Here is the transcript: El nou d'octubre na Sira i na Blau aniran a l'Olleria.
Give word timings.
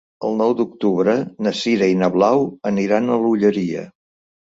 El 0.27 0.37
nou 0.37 0.53
d'octubre 0.59 1.13
na 1.47 1.53
Sira 1.59 1.89
i 1.91 1.97
na 1.99 2.09
Blau 2.15 2.41
aniran 2.71 3.09
a 3.09 3.19
l'Olleria. 3.25 3.85